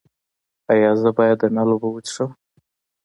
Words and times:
ایا 0.71 0.91
زه 1.01 1.09
باید 1.17 1.37
د 1.41 1.45
نل 1.55 1.69
اوبه 1.73 1.89
وڅښم؟ 1.91 2.29